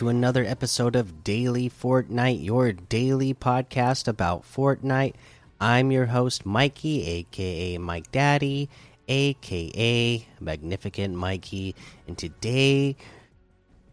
To 0.00 0.08
another 0.08 0.46
episode 0.46 0.96
of 0.96 1.22
Daily 1.22 1.68
Fortnite, 1.68 2.42
your 2.42 2.72
daily 2.72 3.34
podcast 3.34 4.08
about 4.08 4.44
Fortnite. 4.44 5.12
I'm 5.60 5.92
your 5.92 6.06
host, 6.06 6.46
Mikey, 6.46 7.06
aka 7.06 7.76
Mike 7.76 8.10
Daddy, 8.10 8.70
aka 9.08 10.26
Magnificent 10.40 11.14
Mikey, 11.14 11.74
and 12.08 12.16
today 12.16 12.96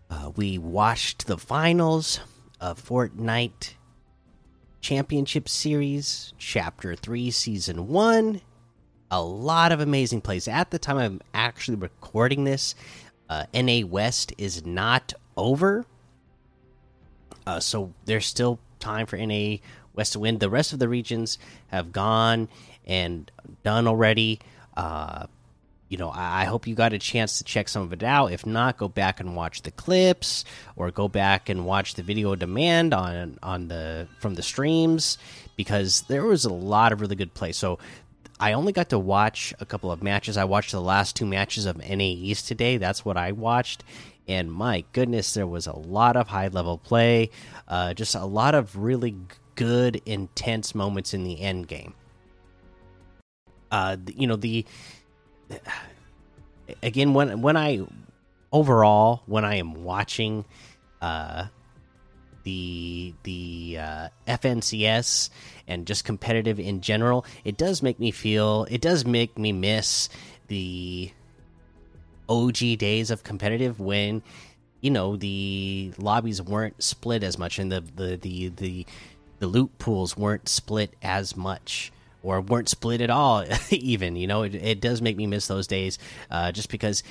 uh, 0.09 0.31
we 0.37 0.57
watched 0.57 1.27
the 1.27 1.37
finals 1.37 2.21
of 2.61 2.81
Fortnite 2.81 3.73
Championship 4.79 5.49
Series, 5.49 6.33
Chapter 6.37 6.95
3, 6.95 7.31
Season 7.31 7.89
1. 7.89 8.39
A 9.11 9.21
lot 9.21 9.73
of 9.73 9.81
amazing 9.81 10.21
plays. 10.21 10.47
At 10.47 10.71
the 10.71 10.79
time 10.79 10.99
I'm 10.99 11.19
actually 11.33 11.75
recording 11.75 12.45
this, 12.45 12.75
uh, 13.29 13.43
NA 13.53 13.85
West 13.85 14.31
is 14.37 14.65
not 14.65 15.11
over. 15.35 15.85
Uh, 17.47 17.61
so 17.61 17.93
there's 18.03 18.25
still 18.25 18.59
time 18.79 19.05
for 19.05 19.15
NA 19.15 19.55
West 19.95 20.11
to 20.13 20.19
win. 20.19 20.37
The 20.37 20.49
rest 20.49 20.73
of 20.73 20.79
the 20.79 20.89
regions 20.89 21.37
have 21.69 21.93
gone 21.93 22.49
and 22.85 23.31
done 23.63 23.87
already. 23.87 24.41
Uh, 24.75 25.27
you 25.87 25.97
know, 25.97 26.09
I, 26.09 26.41
I, 26.41 26.43
hope 26.43 26.67
you 26.67 26.75
got 26.75 26.91
a 26.91 26.99
chance 26.99 27.37
to 27.37 27.45
check 27.45 27.69
some 27.69 27.83
of 27.83 27.93
it 27.93 28.03
out. 28.03 28.33
If 28.33 28.45
not, 28.45 28.77
go 28.77 28.89
back 28.89 29.21
and 29.21 29.33
watch 29.33 29.61
the 29.61 29.71
clips, 29.71 30.43
or 30.75 30.91
go 30.91 31.07
back 31.07 31.47
and 31.47 31.65
watch 31.65 31.93
the 31.93 32.03
video 32.03 32.35
demand 32.35 32.93
on 32.93 33.39
on 33.41 33.69
the 33.69 34.09
from 34.19 34.35
the 34.35 34.43
streams 34.43 35.17
because 35.55 36.01
there 36.09 36.25
was 36.25 36.43
a 36.43 36.53
lot 36.53 36.91
of 36.91 36.99
really 36.99 37.15
good 37.15 37.33
play. 37.33 37.53
So 37.53 37.79
I 38.41 38.53
only 38.53 38.73
got 38.73 38.89
to 38.89 38.99
watch 38.99 39.53
a 39.61 39.65
couple 39.65 39.89
of 39.89 40.03
matches. 40.03 40.35
I 40.35 40.43
watched 40.43 40.73
the 40.73 40.81
last 40.81 41.15
two 41.15 41.25
matches 41.25 41.65
of 41.65 41.77
NA 41.77 42.03
East 42.03 42.49
today. 42.49 42.75
That's 42.75 43.05
what 43.05 43.15
I 43.15 43.31
watched. 43.31 43.85
And 44.27 44.51
my 44.51 44.83
goodness, 44.91 45.33
there 45.33 45.47
was 45.47 45.67
a 45.67 45.75
lot 45.75 46.15
of 46.15 46.27
high 46.27 46.49
level 46.49 46.77
play, 46.77 47.29
uh, 47.67 47.93
just 47.93 48.15
a 48.15 48.25
lot 48.25 48.55
of 48.55 48.75
really 48.75 49.15
good, 49.55 50.01
intense 50.05 50.75
moments 50.75 51.13
in 51.13 51.23
the 51.23 51.41
end 51.41 51.67
game. 51.67 51.93
Uh, 53.71 53.97
you 54.15 54.27
know 54.27 54.37
the 54.37 54.65
again 56.83 57.13
when 57.13 57.41
when 57.41 57.57
I 57.57 57.81
overall 58.51 59.23
when 59.25 59.43
I 59.43 59.55
am 59.55 59.83
watching 59.83 60.45
uh 61.01 61.47
the 62.47 63.13
the 63.23 63.77
uh, 63.77 64.07
FNCS 64.25 65.29
and 65.67 65.85
just 65.85 66.05
competitive 66.05 66.61
in 66.61 66.79
general, 66.79 67.25
it 67.43 67.57
does 67.57 67.83
make 67.83 67.99
me 67.99 68.09
feel. 68.09 68.65
It 68.71 68.79
does 68.79 69.05
make 69.05 69.37
me 69.37 69.51
miss 69.51 70.07
the 70.47 71.11
OG 72.29 72.77
days 72.77 73.11
of 73.11 73.23
competitive 73.23 73.79
when 73.79 74.21
you 74.81 74.91
know 74.91 75.15
the 75.15 75.93
lobbies 75.97 76.41
weren't 76.41 76.81
split 76.81 77.23
as 77.23 77.37
much 77.37 77.59
and 77.59 77.71
the 77.71 77.81
the 77.95 78.15
the 78.17 78.49
the, 78.49 78.85
the 79.39 79.47
loot 79.47 79.77
pools 79.79 80.15
weren't 80.15 80.47
split 80.47 80.93
as 81.01 81.35
much 81.35 81.91
or 82.23 82.41
weren't 82.41 82.69
split 82.69 83.01
at 83.01 83.09
all 83.09 83.45
even 83.71 84.15
you 84.15 84.27
know 84.27 84.43
it, 84.43 84.55
it 84.55 84.81
does 84.81 85.01
make 85.01 85.17
me 85.17 85.27
miss 85.27 85.47
those 85.47 85.67
days 85.67 85.97
uh, 86.29 86.51
just 86.51 86.69
because 86.69 87.03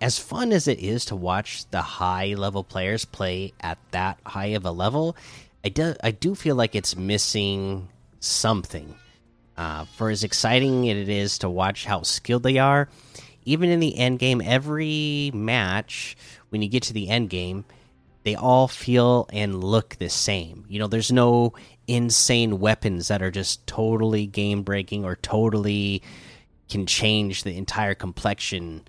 as 0.00 0.18
fun 0.18 0.52
as 0.52 0.68
it 0.68 0.78
is 0.80 1.04
to 1.06 1.16
watch 1.16 1.68
the 1.70 1.82
high 1.82 2.34
level 2.34 2.64
players 2.64 3.04
play 3.04 3.52
at 3.60 3.78
that 3.92 4.18
high 4.24 4.46
of 4.46 4.64
a 4.64 4.70
level, 4.70 5.16
I 5.64 5.68
do 5.68 5.94
I 6.02 6.10
do 6.10 6.34
feel 6.34 6.56
like 6.56 6.74
it's 6.74 6.96
missing 6.96 7.88
something. 8.20 8.94
Uh, 9.56 9.84
for 9.96 10.08
as 10.08 10.24
exciting 10.24 10.86
it 10.86 11.08
is 11.08 11.38
to 11.38 11.50
watch 11.50 11.84
how 11.84 12.02
skilled 12.02 12.42
they 12.42 12.56
are, 12.56 12.88
even 13.44 13.70
in 13.70 13.80
the 13.80 13.96
end 13.96 14.18
game, 14.18 14.40
every 14.44 15.30
match 15.34 16.16
when 16.50 16.62
you 16.62 16.68
get 16.68 16.82
to 16.84 16.92
the 16.92 17.08
end 17.08 17.30
game, 17.30 17.64
they 18.22 18.34
all 18.34 18.68
feel 18.68 19.26
and 19.32 19.64
look 19.64 19.96
the 19.96 20.10
same. 20.10 20.64
You 20.68 20.78
know, 20.78 20.86
there's 20.86 21.10
no 21.10 21.54
insane 21.86 22.60
weapons 22.60 23.08
that 23.08 23.22
are 23.22 23.30
just 23.30 23.66
totally 23.66 24.26
game 24.26 24.62
breaking 24.62 25.04
or 25.04 25.16
totally 25.16 26.02
can 26.68 26.86
change 26.86 27.42
the 27.42 27.56
entire 27.56 27.94
complexion 27.94 28.86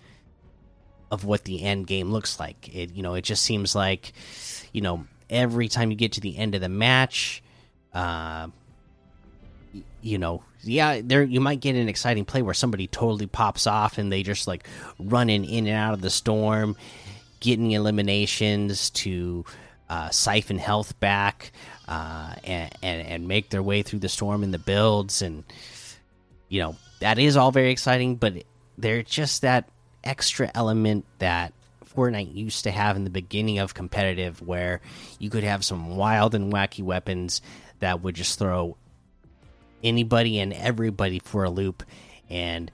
of 1.09 1.25
what 1.25 1.43
the 1.43 1.63
end 1.63 1.87
game 1.87 2.11
looks 2.11 2.39
like. 2.39 2.73
It 2.73 2.93
you 2.93 3.03
know 3.03 3.15
it 3.15 3.23
just 3.23 3.43
seems 3.43 3.75
like 3.75 4.13
you 4.71 4.81
know 4.81 5.05
every 5.29 5.67
time 5.67 5.91
you 5.91 5.97
get 5.97 6.13
to 6.13 6.21
the 6.21 6.37
end 6.37 6.55
of 6.55 6.61
the 6.61 6.69
match, 6.69 7.43
uh, 7.93 8.47
you 10.01 10.17
know 10.17 10.43
yeah 10.63 11.01
there 11.03 11.23
you 11.23 11.39
might 11.39 11.59
get 11.59 11.75
an 11.75 11.87
exciting 11.87 12.25
play 12.25 12.41
where 12.41 12.53
somebody 12.53 12.87
totally 12.87 13.27
pops 13.27 13.67
off 13.67 13.97
and 13.97 14.11
they 14.11 14.23
just 14.23 14.47
like 14.47 14.67
running 14.99 15.45
in 15.45 15.67
and 15.67 15.75
out 15.75 15.93
of 15.93 16.01
the 16.01 16.09
storm, 16.09 16.75
getting 17.39 17.71
eliminations 17.71 18.89
to 18.91 19.45
uh, 19.89 20.09
siphon 20.09 20.57
health 20.57 20.97
back 20.99 21.51
uh, 21.87 22.33
and, 22.43 22.73
and 22.81 23.07
and 23.07 23.27
make 23.27 23.49
their 23.49 23.63
way 23.63 23.81
through 23.81 23.99
the 23.99 24.09
storm 24.09 24.43
in 24.43 24.51
the 24.51 24.59
builds. 24.59 25.21
And 25.21 25.43
you 26.47 26.61
know 26.61 26.75
that 26.99 27.19
is 27.19 27.35
all 27.35 27.51
very 27.51 27.71
exciting, 27.71 28.15
but 28.15 28.43
they're 28.77 29.03
just 29.03 29.41
that 29.41 29.67
extra 30.03 30.49
element 30.55 31.05
that 31.19 31.53
Fortnite 31.95 32.33
used 32.33 32.63
to 32.63 32.71
have 32.71 32.95
in 32.95 33.03
the 33.03 33.09
beginning 33.09 33.59
of 33.59 33.73
competitive, 33.73 34.41
where 34.41 34.79
you 35.19 35.29
could 35.29 35.43
have 35.43 35.65
some 35.65 35.97
wild 35.97 36.33
and 36.35 36.53
wacky 36.53 36.83
weapons 36.83 37.41
that 37.79 38.01
would 38.01 38.15
just 38.15 38.39
throw 38.39 38.77
anybody 39.83 40.39
and 40.39 40.53
everybody 40.53 41.19
for 41.19 41.43
a 41.43 41.49
loop, 41.49 41.83
and 42.29 42.71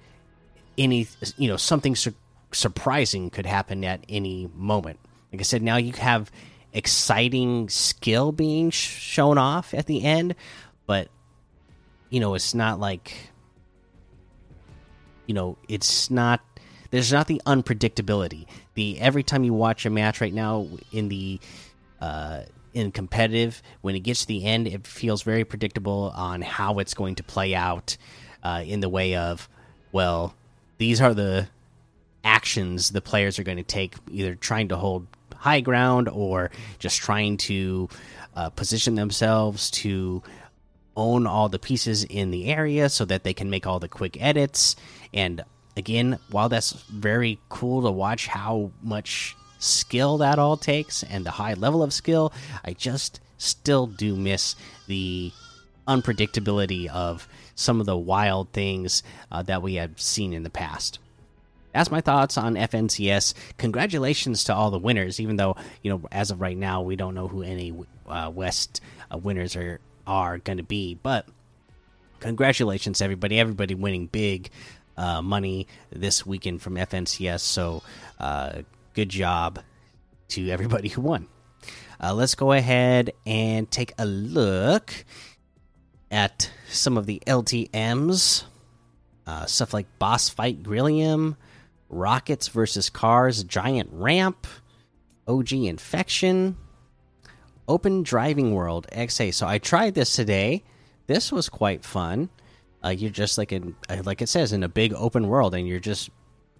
any 0.77 1.07
you 1.37 1.47
know 1.47 1.57
something 1.57 1.95
su 1.95 2.13
surprising 2.51 3.29
could 3.29 3.45
happen 3.45 3.83
at 3.83 4.03
any 4.07 4.49
moment. 4.55 4.99
Like 5.31 5.41
I 5.41 5.43
said, 5.43 5.61
now 5.61 5.77
you 5.77 5.93
have 5.93 6.31
exciting 6.73 7.69
skill 7.69 8.31
being 8.31 8.69
sh 8.71 8.75
shown 8.77 9.37
off 9.37 9.73
at 9.73 9.85
the 9.85 10.03
end, 10.03 10.35
but 10.85 11.09
you 12.09 12.19
know 12.19 12.35
it's 12.35 12.53
not 12.53 12.79
like 12.79 13.13
you 15.25 15.33
know 15.33 15.57
it's 15.67 16.09
not 16.09 16.41
there's 16.91 17.11
not 17.11 17.27
the 17.27 17.41
unpredictability. 17.45 18.45
The 18.75 18.99
every 18.99 19.23
time 19.23 19.43
you 19.43 19.53
watch 19.53 19.85
a 19.85 19.89
match 19.89 20.21
right 20.21 20.33
now 20.33 20.67
in 20.91 21.09
the 21.09 21.39
uh, 21.99 22.43
in 22.77 22.91
competitive, 22.91 23.61
when 23.81 23.95
it 23.95 24.01
gets 24.01 24.21
to 24.21 24.27
the 24.27 24.45
end, 24.45 24.67
it 24.67 24.85
feels 24.85 25.23
very 25.23 25.43
predictable 25.43 26.13
on 26.15 26.41
how 26.41 26.79
it's 26.79 26.93
going 26.93 27.15
to 27.15 27.23
play 27.23 27.55
out. 27.55 27.97
Uh, 28.43 28.63
in 28.65 28.79
the 28.79 28.87
way 28.87 29.15
of, 29.15 29.49
well, 29.91 30.33
these 30.77 31.01
are 31.01 31.13
the 31.13 31.47
actions 32.23 32.91
the 32.91 33.01
players 33.01 33.39
are 33.39 33.43
going 33.43 33.57
to 33.57 33.63
take, 33.63 33.95
either 34.09 34.35
trying 34.35 34.69
to 34.69 34.77
hold 34.77 35.07
high 35.35 35.59
ground 35.59 36.07
or 36.07 36.51
just 36.79 36.99
trying 36.99 37.35
to 37.37 37.89
uh, 38.35 38.49
position 38.51 38.95
themselves 38.95 39.69
to 39.71 40.21
own 40.95 41.27
all 41.27 41.49
the 41.49 41.59
pieces 41.59 42.03
in 42.03 42.31
the 42.31 42.45
area 42.45 42.89
so 42.89 43.05
that 43.05 43.23
they 43.23 43.33
can 43.33 43.49
make 43.49 43.67
all 43.67 43.79
the 43.79 43.89
quick 43.89 44.21
edits 44.21 44.75
and 45.13 45.43
again, 45.77 46.19
while 46.31 46.49
that's 46.49 46.73
very 46.73 47.39
cool 47.49 47.83
to 47.83 47.91
watch 47.91 48.27
how 48.27 48.71
much 48.81 49.35
skill 49.59 50.17
that 50.19 50.39
all 50.39 50.57
takes 50.57 51.03
and 51.03 51.25
the 51.25 51.31
high 51.31 51.53
level 51.53 51.83
of 51.83 51.93
skill, 51.93 52.33
I 52.63 52.73
just 52.73 53.19
still 53.37 53.87
do 53.87 54.15
miss 54.15 54.55
the 54.87 55.31
unpredictability 55.87 56.87
of 56.87 57.27
some 57.55 57.79
of 57.79 57.85
the 57.85 57.97
wild 57.97 58.51
things 58.51 59.03
uh, 59.31 59.41
that 59.43 59.61
we 59.61 59.75
have 59.75 59.99
seen 59.99 60.33
in 60.33 60.43
the 60.43 60.49
past. 60.49 60.99
That's 61.73 61.91
my 61.91 62.01
thoughts 62.01 62.37
on 62.37 62.55
FNCS. 62.55 63.33
Congratulations 63.57 64.43
to 64.45 64.55
all 64.55 64.71
the 64.71 64.79
winners, 64.79 65.19
even 65.19 65.35
though 65.35 65.55
you 65.83 65.91
know 65.91 66.01
as 66.11 66.31
of 66.31 66.41
right 66.41 66.57
now 66.57 66.81
we 66.81 66.95
don't 66.95 67.13
know 67.13 67.27
who 67.27 67.43
any 67.43 67.73
uh, 68.07 68.31
West 68.33 68.81
uh, 69.11 69.17
winners 69.17 69.55
are 69.55 69.79
are 70.07 70.39
going 70.39 70.57
to 70.57 70.63
be. 70.63 70.95
But 70.95 71.27
congratulations, 72.19 73.01
everybody! 73.01 73.39
Everybody 73.39 73.75
winning 73.75 74.07
big 74.07 74.49
uh, 74.97 75.21
money 75.21 75.67
this 75.91 76.25
weekend 76.25 76.61
from 76.61 76.75
FNCS. 76.75 77.41
So, 77.41 77.83
uh, 78.19 78.63
good 78.97 79.09
job 79.09 79.59
to 80.27 80.49
everybody 80.49 80.89
who 80.89 81.01
won. 81.01 81.27
Uh, 82.01 82.15
let's 82.15 82.33
go 82.33 82.51
ahead 82.51 83.11
and 83.27 83.69
take 83.69 83.93
a 83.99 84.05
look 84.07 85.05
at 86.09 86.49
some 86.67 86.97
of 86.97 87.05
the 87.05 87.21
LTMs. 87.27 88.45
Uh, 89.27 89.45
stuff 89.45 89.71
like 89.71 89.85
Boss 89.99 90.29
Fight 90.29 90.63
Grillium, 90.63 91.37
Rockets 91.89 92.47
versus 92.47 92.89
Cars, 92.89 93.43
Giant 93.43 93.89
Ramp, 93.91 94.47
OG 95.27 95.53
Infection, 95.53 96.57
Open 97.67 98.01
Driving 98.01 98.55
World 98.55 98.87
XA. 98.91 99.31
So 99.31 99.45
I 99.45 99.59
tried 99.59 99.93
this 99.93 100.15
today. 100.15 100.63
This 101.05 101.31
was 101.31 101.49
quite 101.49 101.85
fun. 101.85 102.29
Uh, 102.83 102.89
you're 102.89 103.11
just 103.11 103.37
like 103.37 103.51
in 103.51 103.75
uh, 103.89 104.01
like 104.05 104.23
it 104.23 104.29
says 104.29 104.53
in 104.53 104.63
a 104.63 104.69
big 104.69 104.91
open 104.95 105.27
world, 105.27 105.53
and 105.53 105.67
you're 105.67 105.79
just 105.79 106.09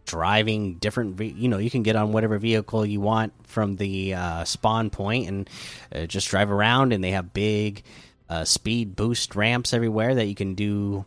driving 0.08 0.76
different. 0.76 1.20
You 1.20 1.50
know, 1.50 1.60
you 1.60 1.70
can 1.70 1.84
get 1.84 1.96
on 1.96 2.12
whatever 2.12 2.40
vehicle 2.40 2.86
you 2.86 3.00
want 3.00 3.34
from 3.46 3.76
the 3.76 4.16
uh, 4.16 4.44
spawn 4.46 4.90
point 4.90 5.28
and 5.28 5.50
uh, 5.94 6.06
just 6.06 6.30
drive 6.30 6.50
around. 6.50 6.94
And 6.94 7.04
they 7.04 7.12
have 7.12 7.34
big 7.34 7.84
uh, 8.30 8.46
speed 8.46 8.96
boost 8.96 9.36
ramps 9.36 9.74
everywhere 9.74 10.16
that 10.16 10.26
you 10.26 10.36
can 10.36 10.56
do 10.56 11.06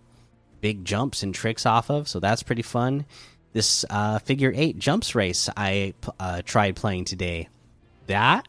big 0.61 0.85
jumps 0.85 1.23
and 1.23 1.35
tricks 1.35 1.67
off 1.67 1.91
of. 1.91 2.07
So 2.07 2.21
that's 2.21 2.43
pretty 2.43 2.63
fun. 2.63 3.07
this 3.53 3.85
uh, 3.91 4.21
figure 4.21 4.53
eight 4.55 4.79
jumps 4.79 5.15
race 5.15 5.49
I 5.57 5.95
uh, 6.21 6.43
tried 6.45 6.77
playing 6.77 7.07
today. 7.07 7.49
That 8.07 8.47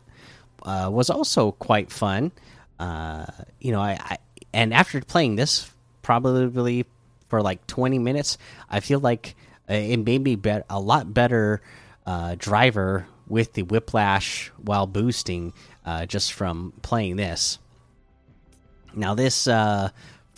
uh, 0.64 0.90
was 0.92 1.10
also 1.10 1.54
quite 1.54 1.92
fun. 1.92 2.32
You 2.80 3.72
know, 3.72 3.80
I, 3.80 3.98
I, 4.00 4.18
and 4.54 4.74
after 4.74 5.00
playing 5.02 5.36
this 5.36 5.72
probably 6.02 6.86
for 7.30 7.42
like 7.42 7.66
20 7.68 8.00
minutes, 8.00 8.38
I 8.70 8.82
feel 8.82 9.00
like 9.00 9.36
it 9.68 9.98
made 9.98 10.24
me 10.24 10.36
bet 10.36 10.66
a 10.70 10.80
lot 10.80 11.14
better 11.14 11.62
uh, 12.06 12.36
driver 12.38 13.08
with 13.28 13.54
the 13.54 13.64
whiplash 13.64 14.52
while 14.58 14.88
boosting 14.88 15.54
uh, 15.86 16.06
just 16.06 16.34
from 16.34 16.74
playing 16.82 17.16
this. 17.16 17.60
Now 18.94 19.16
this 19.16 19.48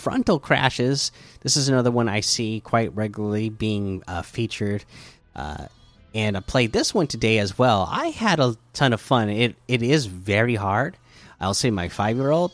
frontal 0.04 0.38
crashes. 0.38 1.12
This 1.42 1.56
is 1.56 1.70
another 1.70 1.90
one 1.90 2.10
I 2.10 2.20
see 2.20 2.60
quite 2.60 2.94
regularly 2.94 3.50
being 3.50 4.04
uh, 4.06 4.22
featured, 4.22 4.84
uh, 5.36 5.68
and 6.14 6.36
I 6.36 6.42
played 6.42 6.74
this 6.74 6.94
one 6.94 7.08
today 7.08 7.40
as 7.40 7.58
well. 7.58 7.88
I 7.90 8.08
had 8.08 8.40
a 8.40 8.58
ton 8.74 8.94
of 8.94 9.02
fun. 9.02 9.30
It 9.30 9.56
it 9.68 9.81
is 9.81 10.06
very 10.06 10.56
hard. 10.56 10.98
I'll 11.40 11.54
say 11.54 11.72
my 11.72 11.90
five 11.90 12.18
year 12.18 12.31
old 12.31 12.52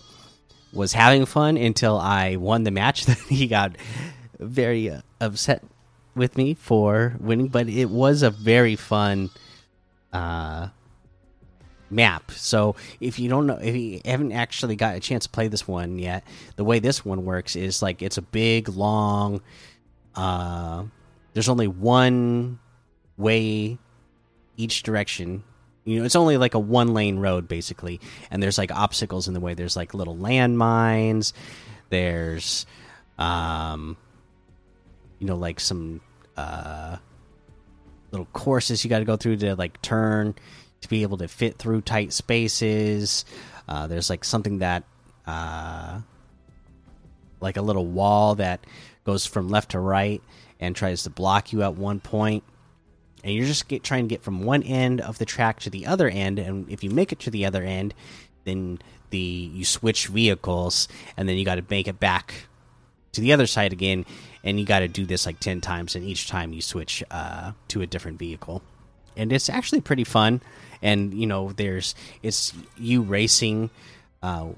was 0.72 0.94
having 0.94 1.25
fun 1.25 1.57
until 1.57 1.98
I 1.98 2.36
won 2.36 2.63
the 2.63 2.72
match. 2.72 3.06
Then 3.06 3.18
he 3.30 3.48
got 3.48 3.75
very 4.39 4.92
uh, 4.92 5.01
upset 5.19 5.63
with 6.19 6.38
me 6.38 6.54
for 6.54 7.16
winning, 7.19 7.48
but 7.48 7.68
it 7.68 7.89
was 7.89 8.21
a 8.21 8.30
very 8.30 8.75
fun 8.75 9.30
uh, 10.13 10.68
map. 11.89 12.31
So 12.31 12.75
if 13.00 13.19
you 13.19 13.30
don't 13.30 13.48
know, 13.48 13.57
if 13.62 13.75
you 13.75 14.01
haven't 14.06 14.31
actually 14.31 14.75
got 14.75 14.95
a 14.95 15.00
chance 15.00 15.24
to 15.25 15.30
play 15.30 15.48
this 15.48 15.68
one 15.68 15.98
yet, 15.98 16.24
the 16.56 16.63
way 16.63 16.80
this 16.80 17.04
one 17.04 17.25
works 17.25 17.56
is 17.56 17.81
like 17.81 18.01
it's 18.01 18.18
a 18.18 18.21
big, 18.21 18.69
long. 18.69 19.42
Uh, 20.16 20.83
there's 21.33 21.50
only 21.50 21.68
one 21.68 22.60
way 23.18 23.77
each 24.57 24.83
direction. 24.83 25.44
You 25.86 26.00
know, 26.00 26.06
it's 26.06 26.15
only 26.15 26.38
like 26.38 26.54
a 26.54 26.60
one 26.60 26.94
lane 26.94 27.18
road 27.18 27.48
basically, 27.48 28.00
and 28.30 28.44
there's 28.44 28.57
like 28.57 28.72
obstacles 28.72 29.27
in 29.27 29.33
the 29.33 29.39
way. 29.39 29.54
There's 29.54 29.75
like 29.75 29.94
little 29.94 30.15
landmines. 30.15 31.33
There's, 31.89 32.68
um, 33.18 33.98
you 35.18 35.25
know, 35.25 35.36
like 35.36 35.60
some 35.60 36.01
uh 36.39 36.97
little 38.12 38.27
courses 38.33 38.83
you 38.83 38.89
got 38.89 39.00
to 39.00 39.06
go 39.06 39.18
through 39.18 39.38
to 39.38 39.56
like 39.56 39.81
turn 39.81 40.36
to 40.81 40.89
be 40.89 41.03
able 41.03 41.18
to 41.18 41.27
fit 41.27 41.57
through 41.57 41.81
tight 41.81 42.13
spaces. 42.13 43.25
Uh, 43.68 43.88
there's 43.88 44.09
like 44.09 44.24
something 44.24 44.59
that, 44.59 44.83
uh, 45.27 46.00
like 47.39 47.57
a 47.57 47.62
little 47.62 47.86
wall 47.86 48.36
that 48.36 48.65
goes 49.03 49.25
from 49.25 49.50
left 49.50 49.71
to 49.71 49.80
right 49.80 50.21
and 50.59 50.75
tries 50.75 51.03
to 51.03 51.09
block 51.09 51.53
you 51.53 51.63
at 51.63 51.75
one 51.75 52.00
point. 52.00 52.44
And 53.24 53.33
you're 53.33 53.45
just 53.45 53.68
get, 53.68 53.83
trying 53.83 54.07
to 54.07 54.15
get 54.15 54.24
from 54.24 54.44
one 54.44 54.63
end 54.63 55.01
of 55.01 55.18
the 55.18 55.25
track 55.25 55.59
to 55.62 55.69
the 55.69 55.86
other 55.86 56.09
end. 56.09 56.39
And 56.39 56.69
if 56.69 56.83
you 56.83 56.89
make 56.89 57.12
it 57.12 57.19
to 57.19 57.30
the 57.30 57.45
other 57.45 57.63
end, 57.63 57.94
then 58.45 58.80
the 59.09 59.18
you 59.18 59.65
switch 59.65 60.07
vehicles, 60.07 60.88
and 61.18 61.27
then 61.27 61.36
you 61.36 61.44
got 61.44 61.56
to 61.56 61.65
make 61.69 61.88
it 61.88 62.00
back 62.00 62.47
to 63.13 63.21
the 63.21 63.33
other 63.33 63.47
side 63.47 63.73
again. 63.73 64.06
And 64.44 64.59
you 64.59 64.65
got 64.65 64.79
to 64.79 64.88
do 64.88 65.06
this 65.06 65.25
like 65.25 65.39
ten 65.39 65.59
times, 65.59 65.95
and 65.95 66.06
each 66.06 66.27
time 66.27 66.53
you 66.53 66.61
switch 66.61 67.03
uh, 67.11 67.51
to 67.69 67.81
a 67.81 67.88
different 67.88 68.19
vehicle. 68.19 68.61
And 69.17 69.33
it's 69.33 69.50
actually 69.50 69.81
pretty 69.81 70.06
fun 70.06 70.41
and 70.81 71.13
you 71.13 71.27
know 71.27 71.51
there's 71.51 71.95
it's 72.23 72.53
you 72.77 73.01
racing 73.01 73.69
uh, 74.21 74.50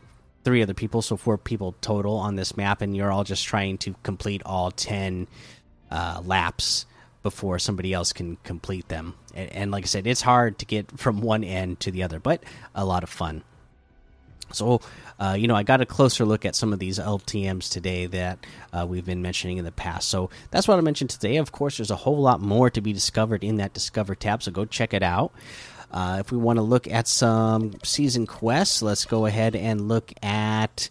three 0.44 0.62
other 0.62 0.74
people, 0.74 1.02
so 1.02 1.18
four 1.18 1.38
people 1.38 1.76
total 1.82 2.16
on 2.16 2.36
this 2.36 2.58
map, 2.58 2.82
and 2.82 2.96
you're 2.96 3.12
all 3.12 3.24
just 3.24 3.46
trying 3.46 3.78
to 3.80 3.96
complete 4.04 4.42
all 4.46 4.72
ten 4.72 5.28
uh, 5.90 6.22
laps 6.24 6.86
before 7.24 7.60
somebody 7.60 7.94
else 7.94 8.14
can 8.14 8.38
complete 8.38 8.88
them. 8.88 9.14
And, 9.36 9.52
and, 9.52 9.72
like 9.72 9.84
I 9.84 9.88
said, 9.88 10.08
it's 10.08 10.22
hard 10.22 10.58
to 10.60 10.66
get 10.66 11.00
from 11.00 11.22
one 11.22 11.44
end 11.44 11.80
to 11.82 11.92
the 11.92 12.02
other, 12.02 12.20
but 12.20 12.44
a 12.74 12.84
lot 12.84 13.04
of 13.04 13.10
fun. 13.10 13.44
So, 14.54 14.82
uh, 15.20 15.36
you 15.38 15.48
know, 15.48 15.56
I 15.56 15.64
got 15.64 15.82
a 15.82 15.86
closer 15.86 16.26
look 16.26 16.46
at 16.46 16.56
some 16.56 16.74
of 16.74 16.80
these 16.80 17.00
LTMs 17.00 17.70
today 17.72 18.06
that 18.08 18.46
uh, 18.74 18.86
we've 18.88 19.06
been 19.06 19.22
mentioning 19.22 19.58
in 19.58 19.66
the 19.66 19.72
past. 19.72 20.10
So 20.10 20.30
that's 20.52 20.68
what 20.68 20.78
I 20.78 20.82
mentioned 20.82 21.10
today. 21.10 21.38
Of 21.38 21.52
course, 21.52 21.78
there's 21.78 21.92
a 21.92 21.96
whole 21.96 22.20
lot 22.20 22.42
more 22.42 22.70
to 22.70 22.82
be 22.82 22.94
discovered 22.94 23.44
in 23.44 23.58
that 23.58 23.74
Discover 23.74 24.16
tab, 24.16 24.44
so 24.44 24.52
go 24.52 24.66
check 24.66 24.94
it 24.94 25.04
out. 25.04 25.32
Uh, 25.92 26.18
if 26.20 26.32
we 26.32 26.38
want 26.38 26.58
to 26.58 26.64
look 26.64 26.88
at 26.88 27.08
some 27.08 27.74
season 27.84 28.26
quests, 28.26 28.82
let's 28.82 29.06
go 29.06 29.26
ahead 29.26 29.56
and 29.56 29.88
look 29.88 30.12
at. 30.24 30.90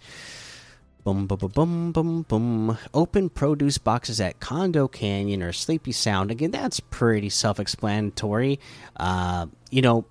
Boom, 1.02 1.26
boom, 1.26 1.38
boom, 1.38 1.92
boom, 1.92 2.22
boom. 2.22 2.78
Open 2.92 3.30
produce 3.30 3.78
boxes 3.78 4.20
at 4.20 4.38
Condo 4.38 4.86
Canyon 4.86 5.42
or 5.42 5.52
Sleepy 5.52 5.92
Sound. 5.92 6.30
Again, 6.30 6.50
that's 6.50 6.78
pretty 6.78 7.30
self 7.30 7.58
explanatory. 7.58 8.60
Uh, 8.96 9.46
you 9.70 9.80
know, 9.80 10.04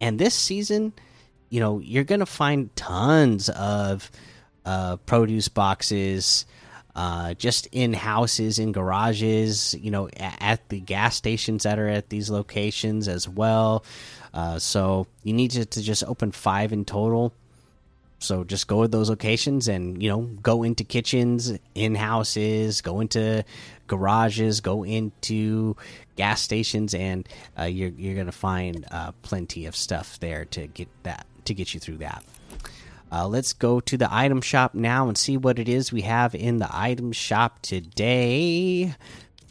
and 0.00 0.18
this 0.20 0.34
season, 0.34 0.92
you 1.50 1.60
know, 1.60 1.80
you're 1.80 2.04
to 2.20 2.26
find 2.26 2.74
tons 2.76 3.48
of 3.50 4.10
uh, 4.64 4.96
produce 4.96 5.48
boxes 5.48 6.46
uh, 6.94 7.34
just 7.34 7.66
in 7.72 7.92
houses, 7.92 8.58
in 8.58 8.72
garages, 8.72 9.74
you 9.74 9.90
know, 9.90 10.08
at, 10.16 10.36
at 10.40 10.68
the 10.70 10.80
gas 10.80 11.16
stations 11.16 11.62
that 11.62 11.78
are 11.78 11.88
at 11.88 12.08
these 12.08 12.30
locations 12.30 13.08
as 13.08 13.28
well. 13.28 13.84
Uh, 14.32 14.58
so 14.58 15.06
you 15.22 15.32
need 15.32 15.50
to, 15.52 15.64
to 15.64 15.82
just 15.82 16.04
open 16.04 16.32
five 16.32 16.72
in 16.72 16.84
total. 16.84 17.32
So 18.20 18.44
just 18.44 18.68
go 18.68 18.82
to 18.82 18.88
those 18.88 19.08
locations 19.08 19.66
and 19.66 20.00
you 20.00 20.10
know 20.10 20.20
go 20.20 20.62
into 20.62 20.84
kitchens, 20.84 21.52
in 21.74 21.94
houses, 21.94 22.82
go 22.82 23.00
into 23.00 23.44
garages, 23.86 24.60
go 24.60 24.84
into 24.84 25.74
gas 26.16 26.42
stations, 26.42 26.94
and 26.94 27.26
uh, 27.58 27.64
you're 27.64 27.90
you're 27.90 28.16
gonna 28.16 28.30
find 28.30 28.86
uh, 28.90 29.12
plenty 29.22 29.64
of 29.64 29.74
stuff 29.74 30.20
there 30.20 30.44
to 30.46 30.66
get 30.66 30.88
that 31.02 31.26
to 31.46 31.54
get 31.54 31.72
you 31.72 31.80
through 31.80 31.96
that. 31.98 32.22
Uh, 33.10 33.26
let's 33.26 33.54
go 33.54 33.80
to 33.80 33.96
the 33.96 34.08
item 34.14 34.40
shop 34.42 34.74
now 34.74 35.08
and 35.08 35.18
see 35.18 35.36
what 35.36 35.58
it 35.58 35.68
is 35.68 35.90
we 35.90 36.02
have 36.02 36.34
in 36.34 36.58
the 36.58 36.68
item 36.70 37.12
shop 37.12 37.60
today. 37.62 38.94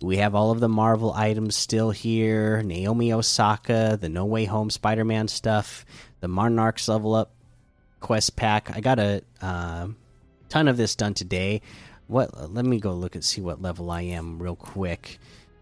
We 0.02 0.18
have 0.18 0.34
all 0.34 0.52
of 0.52 0.62
the 0.62 0.70
Marvel 0.70 1.12
items 1.12 1.58
still 1.58 1.92
here 1.92 2.62
Naomi 2.62 3.12
Osaka, 3.12 3.98
the 4.00 4.08
No 4.10 4.26
Way 4.26 4.46
Home 4.46 4.70
Spider 4.70 5.04
Man 5.04 5.28
stuff, 5.28 5.86
the 6.22 6.30
Monarchs 6.30 6.88
level 6.88 7.16
up 7.16 7.32
quest 8.00 8.36
pack. 8.36 8.76
I 8.76 8.82
got 8.82 9.00
a 9.00 9.24
uh, 9.42 9.88
ton 10.50 10.68
of 10.68 10.78
this 10.78 10.96
done 10.96 11.14
today. 11.14 11.62
What? 12.08 12.52
Let 12.52 12.66
me 12.66 12.80
go 12.80 12.94
look 12.94 13.16
and 13.16 13.24
see 13.24 13.42
what 13.42 13.62
level 13.62 13.92
I 13.92 14.02
am 14.02 14.42
real 14.42 14.56
quick. 14.56 15.20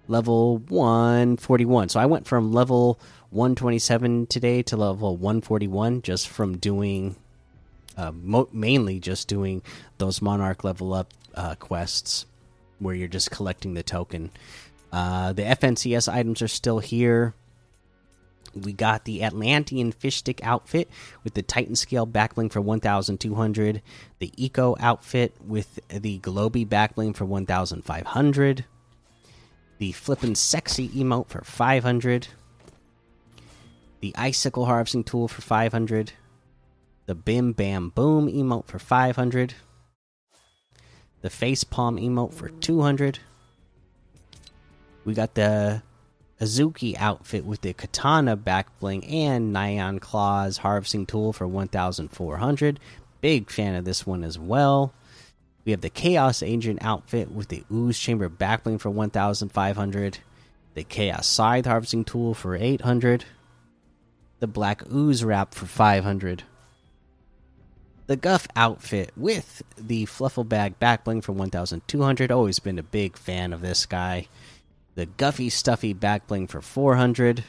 Level 0.08 0.60
141. 0.70 1.90
So 1.90 2.00
I 2.00 2.06
went 2.06 2.26
from 2.26 2.54
level 2.54 3.00
127 3.32 4.28
today 4.28 4.64
to 4.64 4.78
level 4.78 5.18
141 5.18 6.02
just 6.02 6.30
from 6.30 6.58
doing, 6.58 7.18
uh, 7.98 8.14
mainly 8.54 9.00
just 9.00 9.28
doing 9.28 9.62
those 9.98 10.22
Monarch 10.22 10.64
level 10.64 10.94
up 10.94 11.14
uh, 11.36 11.56
quests 11.56 12.26
where 12.80 12.96
you're 12.96 13.08
just 13.08 13.32
collecting 13.32 13.74
the 13.74 13.84
token. 13.84 14.32
Uh, 14.92 15.34
the 15.34 15.44
FNCS 15.44 16.12
items 16.12 16.42
are 16.42 16.48
still 16.48 16.80
here. 16.80 17.34
We 18.64 18.74
got 18.74 19.06
the 19.06 19.24
Atlantean 19.24 19.92
fish 19.92 20.18
stick 20.18 20.40
outfit 20.44 20.90
with 21.24 21.34
the 21.34 21.42
Titan 21.42 21.76
scale 21.76 22.08
backbling 22.08 22.52
for 22.52 22.62
1,200. 22.62 23.82
The 24.20 24.32
Eco 24.36 24.76
outfit 24.80 25.36
with 25.46 25.80
the 25.90 26.20
Globy 26.20 26.68
backbling 26.68 27.16
for 27.16 27.26
1,500. 27.26 28.66
The 29.80 29.92
flippin' 29.92 30.36
sexy 30.36 30.90
emote 30.90 31.28
for 31.28 31.44
500. 31.44 32.28
The 34.00 34.16
icicle 34.16 34.66
harvesting 34.66 35.04
tool 35.04 35.28
for 35.28 35.42
500. 35.42 36.14
The 37.06 37.16
bim 37.16 37.54
bam 37.54 37.90
boom 37.90 38.28
emote 38.28 38.66
for 38.66 38.80
500 38.80 39.56
the 41.22 41.30
face 41.30 41.64
palm 41.64 41.98
emote 41.98 42.34
for 42.34 42.50
200. 42.50 43.20
We 45.06 45.14
got 45.14 45.36
the 45.36 45.82
Azuki 46.40 46.96
outfit 46.98 47.46
with 47.46 47.62
the 47.62 47.74
katana 47.74 48.36
back 48.36 48.80
bling 48.80 49.04
and 49.06 49.56
Nyan 49.56 50.00
Claws 50.00 50.58
harvesting 50.58 51.06
tool 51.06 51.34
for 51.34 51.48
1400. 51.48 52.80
Big 53.22 53.50
fan 53.50 53.76
of 53.76 53.86
this 53.86 54.06
one 54.06 54.24
as 54.24 54.38
well. 54.38 54.94
We 55.66 55.72
have 55.72 55.82
the 55.82 55.90
Chaos 55.90 56.44
Agent 56.44 56.80
outfit 56.82 57.32
with 57.32 57.48
the 57.50 57.64
Ooze 57.72 57.98
Chamber 58.00 58.30
back 58.30 58.64
bling 58.64 58.78
for 58.78 58.90
1500. 58.90 60.20
The 60.76 60.84
Chaos 60.84 61.28
Scythe 61.28 61.66
harvesting 61.66 62.06
tool 62.06 62.34
for 62.34 62.56
800. 62.56 63.26
The 64.40 64.48
Black 64.48 64.84
Ooze 64.92 65.24
wrap 65.24 65.56
for 65.56 65.66
500 65.66 66.44
the 68.08 68.16
Guff 68.16 68.48
outfit 68.56 69.12
with 69.16 69.62
the 69.78 70.06
Fluffle 70.06 70.48
Bag 70.48 70.80
back 70.80 71.04
bling 71.04 71.22
for 71.22 71.34
1200. 71.34 72.32
Always 72.32 72.60
been 72.60 72.80
a 72.80 72.84
big 72.84 73.18
fan 73.18 73.54
of 73.54 73.62
this 73.62 73.86
guy. 73.86 74.28
The 74.98 75.06
Guffy 75.06 75.52
Stuffy 75.52 75.94
back 75.94 76.26
bling 76.26 76.48
for 76.48 76.60
400. 76.60 77.44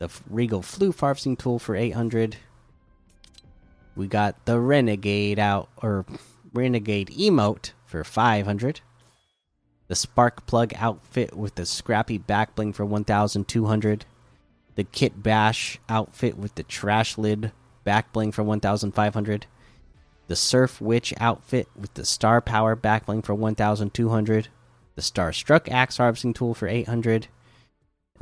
The 0.00 0.10
Regal 0.28 0.60
Flu 0.60 0.90
Harvesting 0.90 1.36
Tool 1.36 1.60
for 1.60 1.76
800. 1.76 2.34
We 3.94 4.08
got 4.08 4.44
the 4.44 4.58
Renegade 4.58 5.38
out, 5.38 5.68
or 5.80 6.04
Renegade 6.52 7.10
Emote 7.10 7.74
for 7.86 8.02
500. 8.02 8.80
the 9.86 9.94
spark 9.94 10.46
plug 10.46 10.72
outfit 10.74 11.36
with 11.36 11.54
the 11.54 11.64
scrappy 11.64 12.18
back 12.18 12.56
bling 12.56 12.72
for 12.72 12.84
1200 12.84 14.04
the 14.74 14.84
kit 14.84 15.22
bash 15.22 15.78
outfit 15.88 16.36
with 16.36 16.56
the 16.56 16.64
trash 16.64 17.16
lid 17.16 17.52
back 17.84 18.12
bling 18.12 18.32
for 18.32 18.42
1500 18.42 19.46
the 20.26 20.36
surf 20.36 20.80
witch 20.80 21.14
outfit 21.20 21.68
with 21.76 21.94
the 21.94 22.04
star 22.04 22.40
power 22.40 22.74
backbling 22.74 23.24
for 23.24 23.34
1200 23.34 24.48
the 24.98 25.02
star 25.02 25.32
struck 25.32 25.70
axe 25.70 25.98
harvesting 25.98 26.34
tool 26.34 26.54
for 26.54 26.66
800 26.66 27.28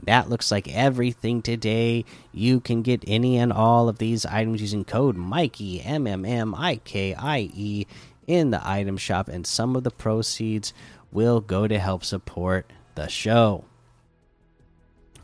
that 0.05 0.29
looks 0.29 0.51
like 0.51 0.69
everything 0.69 1.41
today. 1.41 2.05
You 2.33 2.61
can 2.61 2.83
get 2.83 3.03
any 3.07 3.39
and 3.39 3.53
all 3.53 3.89
of 3.89 3.97
these 3.99 4.27
items 4.27 4.61
using 4.61 4.85
code 4.85 5.17
Mikey 5.17 5.81
M 5.81 6.07
M 6.07 6.25
M 6.25 6.55
I 6.55 6.77
K 6.85 7.15
I 7.15 7.51
E 7.55 7.87
in 8.27 8.51
the 8.51 8.61
item 8.69 8.97
shop, 8.97 9.29
and 9.29 9.47
some 9.47 9.75
of 9.75 9.85
the 9.85 9.91
proceeds 9.91 10.75
will 11.13 11.41
go 11.41 11.67
to 11.67 11.79
help 11.79 12.05
support 12.05 12.71
the 12.95 13.09
show. 13.09 13.65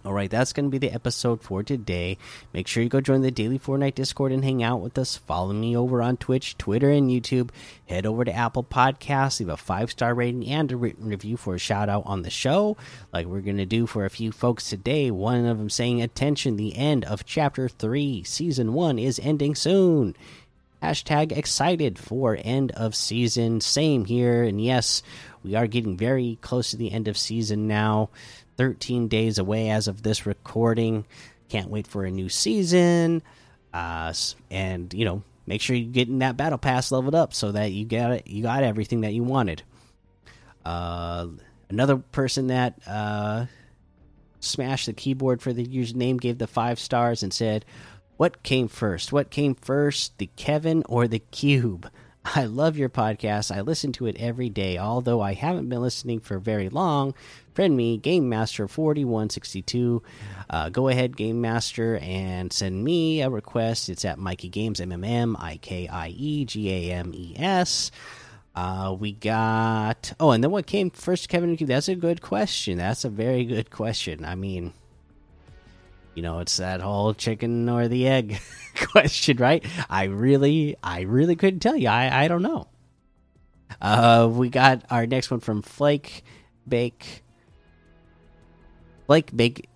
All 0.05 0.13
right, 0.13 0.29
that's 0.29 0.53
going 0.53 0.65
to 0.65 0.71
be 0.71 0.79
the 0.79 0.93
episode 0.93 1.43
for 1.43 1.63
today. 1.63 2.19
Make 2.53 2.67
sure 2.67 2.83
you 2.83 2.89
go 2.89 3.01
join 3.01 3.23
the 3.23 3.31
Daily 3.31 3.57
Fortnite 3.57 3.95
Discord 3.95 4.33
and 4.33 4.43
hang 4.43 4.61
out 4.61 4.81
with 4.81 4.99
us. 4.99 5.17
Follow 5.17 5.53
me 5.53 5.77
over 5.77 6.03
on 6.03 6.17
Twitch, 6.17 6.59
Twitter, 6.59 6.91
and 6.91 7.09
YouTube. 7.09 7.51
Head 7.89 8.05
over 8.05 8.25
to 8.25 8.33
Apple 8.33 8.65
Podcasts, 8.65 9.39
leave 9.39 9.49
a 9.49 9.57
five 9.57 9.93
star 9.93 10.13
rating 10.13 10.49
and 10.49 10.73
a 10.73 10.77
written 10.77 11.07
review 11.07 11.37
for 11.37 11.55
a 11.55 11.59
shout 11.59 11.89
out 11.89 12.03
on 12.05 12.23
the 12.23 12.31
show, 12.31 12.77
like 13.13 13.27
we're 13.27 13.41
going 13.43 13.59
to 13.59 13.65
do 13.65 13.87
for 13.87 14.05
a 14.05 14.11
few 14.11 14.33
folks 14.33 14.69
today. 14.69 15.13
One 15.13 15.47
of 15.47 15.59
them 15.59 15.71
saying, 15.71 16.03
Attention, 16.03 16.57
the 16.57 16.75
end 16.75 17.05
of 17.05 17.25
Chapter 17.25 17.69
3, 17.69 18.25
Season 18.25 18.73
1 18.73 18.99
is 18.99 19.21
ending 19.23 19.55
soon. 19.55 20.17
Hashtag 20.83 21.31
excited 21.31 21.97
for 21.97 22.37
end 22.43 22.73
of 22.73 22.97
season. 22.97 23.61
Same 23.61 24.05
here. 24.05 24.43
And 24.43 24.61
yes, 24.61 25.03
we 25.45 25.55
are 25.55 25.69
getting 25.69 25.97
very 25.97 26.39
close 26.41 26.73
to 26.73 26.77
the 26.77 26.91
end 26.91 27.07
of 27.07 27.17
season 27.17 27.69
now. 27.69 28.11
13 28.57 29.09
days 29.09 29.39
away 29.39 29.71
as 29.71 29.87
of 29.87 30.03
this 30.03 30.27
recording. 30.27 31.07
Can't 31.49 31.71
wait 31.71 31.87
for 31.87 32.05
a 32.05 32.11
new 32.11 32.29
season. 32.29 33.23
Uh, 33.73 34.13
and 34.51 34.93
you 34.93 35.05
know, 35.05 35.23
make 35.47 35.61
sure 35.61 35.77
you're 35.77 35.91
getting 35.91 36.19
that 36.19 36.37
battle 36.37 36.59
pass 36.59 36.91
leveled 36.91 37.15
up 37.15 37.33
so 37.33 37.53
that 37.53 37.71
you 37.71 37.85
got 37.85 38.11
it, 38.11 38.27
you 38.27 38.43
got 38.43 38.65
everything 38.65 39.03
that 39.03 39.15
you 39.15 39.23
wanted. 39.23 39.63
Uh, 40.65 41.29
another 41.69 41.97
person 41.97 42.49
that 42.49 42.75
uh, 42.89 43.47
smashed 44.41 44.87
the 44.87 44.93
keyboard 44.93 45.41
for 45.41 45.53
the 45.53 45.65
username 45.65 46.21
gave 46.21 46.39
the 46.39 46.47
five 46.47 46.79
stars 46.79 47.23
and 47.23 47.33
said, 47.33 47.65
"What 48.23 48.45
came 48.45 48.69
first? 48.69 49.13
What 49.13 49.31
came 49.31 49.57
first, 49.57 50.17
the 50.19 50.31
Kevin 50.37 50.85
or 50.89 51.09
the 51.09 51.19
cube?" 51.19 51.91
I 52.25 52.45
love 52.45 52.77
your 52.77 52.89
podcast. 52.89 53.53
I 53.53 53.63
listen 53.63 53.91
to 53.95 54.07
it 54.07 54.15
every 54.17 54.49
day, 54.49 54.79
although 54.79 55.21
I 55.21 55.35
haven't 55.35 55.69
been 55.69 55.83
listening 55.83 56.21
for 56.21 56.39
very 56.39 56.69
long. 56.69 57.15
Friend 57.55 57.77
me, 57.77 57.97
Game 57.97 58.29
Master 58.29 58.69
4162. 58.69 60.05
Uh, 60.49 60.69
go 60.69 60.87
ahead, 60.87 61.17
Game 61.17 61.41
Master, 61.41 61.99
and 61.99 62.53
send 62.53 62.85
me 62.85 63.23
a 63.23 63.29
request. 63.29 63.89
It's 63.89 64.05
at 64.05 64.21
Mikey 64.21 64.51
Games, 64.51 64.81
M 64.81 64.93
M 64.93 65.03
M 65.03 65.37
I 65.41 65.57
K 65.57 65.89
I 65.89 66.11
E 66.11 66.45
G 66.45 66.71
A 66.71 66.95
M 66.95 67.11
E 67.13 67.35
S. 67.37 67.91
Uh, 68.55 68.95
we 68.97 69.15
got. 69.15 70.13
Oh, 70.21 70.31
and 70.31 70.45
then 70.45 70.53
what 70.53 70.67
came 70.67 70.91
first, 70.91 71.29
Kevin? 71.29 71.57
That's 71.57 71.89
a 71.89 71.97
good 71.97 72.23
question. 72.23 72.79
That's 72.79 73.05
a 73.05 73.11
very 73.11 73.45
good 73.45 73.73
question. 73.73 74.25
I 74.25 74.37
mean, 74.37 74.75
you 76.15 76.23
know, 76.23 76.41
it's 76.41 76.57
that 76.59 76.81
whole 76.81 77.15
chicken 77.15 77.69
or 77.69 77.89
the 77.89 78.07
egg 78.07 78.41
question, 78.75 79.37
right? 79.39 79.65
I 79.89 80.05
really, 80.05 80.77
I 80.83 81.03
really 81.03 81.37
couldn't 81.37 81.61
tell 81.61 81.77
you. 81.77 81.89
I, 81.89 82.25
I 82.25 82.29
don't 82.29 82.43
know. 82.43 82.69
Uh, 83.81 84.29
we 84.31 84.49
got 84.51 84.85
our 84.91 85.07
next 85.07 85.31
one 85.31 85.41
from 85.41 85.63
Flake 85.63 86.25
Bake. 86.69 87.23
Flake 89.07 89.35
Bake. 89.35 89.69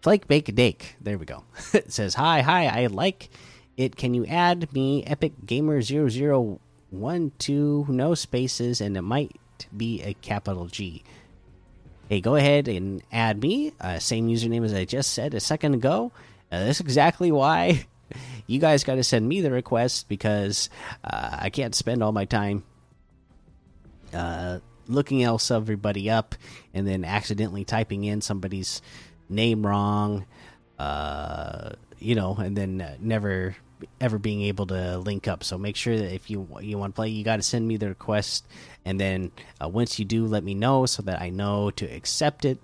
Flake 0.00 0.26
Bake 0.26 0.54
Dake. 0.54 0.96
There 1.00 1.18
we 1.18 1.26
go. 1.26 1.44
it 1.74 1.92
says, 1.92 2.14
Hi, 2.14 2.40
hi, 2.40 2.66
I 2.66 2.86
like 2.86 3.30
it. 3.76 3.96
Can 3.96 4.14
you 4.14 4.24
add 4.26 4.72
me 4.72 5.04
Epic 5.04 5.32
Gamer 5.44 5.82
0012, 5.82 6.58
no 7.88 8.14
spaces, 8.14 8.80
and 8.80 8.96
it 8.96 9.02
might 9.02 9.36
be 9.76 10.02
a 10.02 10.14
capital 10.14 10.66
G 10.66 11.02
hey, 12.08 12.20
go 12.20 12.34
ahead 12.34 12.68
and 12.68 13.02
add 13.12 13.40
me. 13.40 13.72
Uh, 13.80 13.98
same 13.98 14.28
username 14.28 14.64
as 14.64 14.74
I 14.74 14.84
just 14.84 15.12
said 15.12 15.34
a 15.34 15.40
second 15.40 15.74
ago. 15.74 16.12
Uh, 16.50 16.64
that's 16.64 16.80
exactly 16.80 17.30
why 17.30 17.86
you 18.46 18.58
guys 18.58 18.84
got 18.84 18.94
to 18.94 19.04
send 19.04 19.28
me 19.28 19.40
the 19.40 19.50
request 19.50 20.08
because 20.08 20.70
uh, 21.04 21.36
I 21.40 21.50
can't 21.50 21.74
spend 21.74 22.02
all 22.02 22.12
my 22.12 22.24
time 22.24 22.64
uh, 24.14 24.60
looking 24.86 25.22
else 25.22 25.50
everybody 25.50 26.08
up 26.08 26.34
and 26.72 26.86
then 26.86 27.04
accidentally 27.04 27.64
typing 27.64 28.04
in 28.04 28.20
somebody's 28.20 28.80
name 29.28 29.66
wrong. 29.66 30.24
Uh, 30.78 31.70
you 31.98 32.14
know, 32.14 32.36
and 32.36 32.56
then 32.56 32.80
uh, 32.80 32.96
never 33.00 33.56
ever 34.00 34.18
being 34.18 34.42
able 34.42 34.66
to 34.66 34.98
link 34.98 35.28
up. 35.28 35.44
So 35.44 35.58
make 35.58 35.76
sure 35.76 35.96
that 35.96 36.14
if 36.14 36.30
you 36.30 36.48
you 36.60 36.78
want 36.78 36.94
to 36.94 36.96
play, 36.96 37.08
you 37.08 37.24
got 37.24 37.36
to 37.36 37.42
send 37.42 37.66
me 37.66 37.76
the 37.76 37.88
request, 37.88 38.46
and 38.84 39.00
then 39.00 39.32
uh, 39.62 39.68
once 39.68 39.98
you 39.98 40.04
do, 40.04 40.26
let 40.26 40.44
me 40.44 40.54
know 40.54 40.86
so 40.86 41.02
that 41.02 41.20
I 41.20 41.30
know 41.30 41.70
to 41.72 41.86
accept 41.86 42.44
it. 42.44 42.58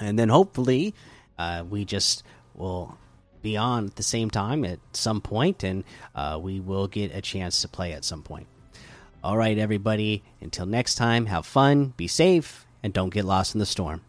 And 0.00 0.18
then 0.18 0.28
hopefully, 0.28 0.94
uh, 1.38 1.64
we 1.68 1.84
just 1.84 2.24
will 2.54 2.98
be 3.42 3.56
on 3.56 3.86
at 3.86 3.96
the 3.96 4.02
same 4.02 4.30
time 4.30 4.64
at 4.64 4.80
some 4.92 5.20
point, 5.20 5.62
and 5.62 5.84
uh, 6.14 6.38
we 6.42 6.60
will 6.60 6.88
get 6.88 7.14
a 7.14 7.20
chance 7.20 7.60
to 7.62 7.68
play 7.68 7.92
at 7.92 8.04
some 8.04 8.22
point. 8.22 8.46
All 9.22 9.36
right, 9.36 9.56
everybody. 9.56 10.22
Until 10.40 10.66
next 10.66 10.96
time, 10.96 11.26
have 11.26 11.46
fun, 11.46 11.94
be 11.96 12.08
safe, 12.08 12.66
and 12.82 12.92
don't 12.92 13.12
get 13.12 13.24
lost 13.24 13.54
in 13.54 13.58
the 13.58 13.66
storm. 13.66 14.02